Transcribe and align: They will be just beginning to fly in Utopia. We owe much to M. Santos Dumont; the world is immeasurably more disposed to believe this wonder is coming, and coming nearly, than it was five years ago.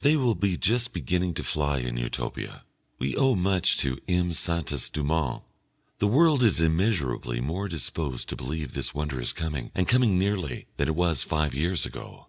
They 0.00 0.16
will 0.16 0.34
be 0.34 0.56
just 0.56 0.92
beginning 0.92 1.34
to 1.34 1.44
fly 1.44 1.78
in 1.78 1.96
Utopia. 1.98 2.64
We 2.98 3.14
owe 3.14 3.36
much 3.36 3.76
to 3.78 4.00
M. 4.08 4.32
Santos 4.32 4.90
Dumont; 4.90 5.44
the 6.00 6.08
world 6.08 6.42
is 6.42 6.58
immeasurably 6.58 7.40
more 7.40 7.68
disposed 7.68 8.28
to 8.30 8.34
believe 8.36 8.74
this 8.74 8.92
wonder 8.92 9.20
is 9.20 9.32
coming, 9.32 9.70
and 9.76 9.86
coming 9.86 10.18
nearly, 10.18 10.66
than 10.78 10.88
it 10.88 10.96
was 10.96 11.22
five 11.22 11.54
years 11.54 11.86
ago. 11.86 12.26